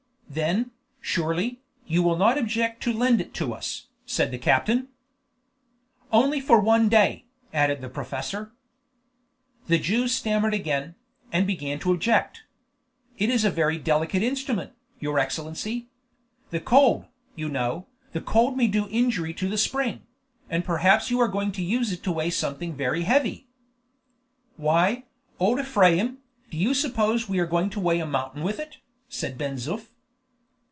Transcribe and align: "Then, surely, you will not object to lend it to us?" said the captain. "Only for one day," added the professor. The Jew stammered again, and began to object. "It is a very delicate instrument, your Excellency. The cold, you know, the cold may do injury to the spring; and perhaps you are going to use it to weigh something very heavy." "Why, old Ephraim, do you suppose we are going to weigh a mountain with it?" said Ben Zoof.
"Then, 0.33 0.71
surely, 1.01 1.59
you 1.85 2.01
will 2.01 2.15
not 2.15 2.37
object 2.37 2.81
to 2.83 2.93
lend 2.93 3.19
it 3.19 3.33
to 3.33 3.53
us?" 3.53 3.87
said 4.05 4.31
the 4.31 4.37
captain. 4.37 4.87
"Only 6.09 6.39
for 6.39 6.61
one 6.61 6.87
day," 6.87 7.25
added 7.53 7.81
the 7.81 7.89
professor. 7.89 8.53
The 9.67 9.77
Jew 9.77 10.07
stammered 10.07 10.53
again, 10.53 10.95
and 11.33 11.45
began 11.45 11.79
to 11.79 11.91
object. 11.91 12.43
"It 13.17 13.29
is 13.29 13.43
a 13.43 13.51
very 13.51 13.77
delicate 13.77 14.23
instrument, 14.23 14.71
your 15.01 15.19
Excellency. 15.19 15.89
The 16.49 16.61
cold, 16.61 17.07
you 17.35 17.49
know, 17.49 17.87
the 18.13 18.21
cold 18.21 18.55
may 18.55 18.67
do 18.67 18.87
injury 18.89 19.33
to 19.33 19.49
the 19.49 19.57
spring; 19.57 20.03
and 20.49 20.63
perhaps 20.63 21.11
you 21.11 21.19
are 21.19 21.27
going 21.27 21.51
to 21.51 21.61
use 21.61 21.91
it 21.91 22.03
to 22.03 22.11
weigh 22.13 22.29
something 22.29 22.73
very 22.73 23.01
heavy." 23.01 23.47
"Why, 24.55 25.03
old 25.41 25.59
Ephraim, 25.59 26.19
do 26.49 26.57
you 26.57 26.73
suppose 26.73 27.27
we 27.27 27.39
are 27.39 27.45
going 27.45 27.69
to 27.71 27.81
weigh 27.81 27.99
a 27.99 28.05
mountain 28.05 28.43
with 28.43 28.59
it?" 28.59 28.77
said 29.09 29.37
Ben 29.37 29.55
Zoof. 29.55 29.89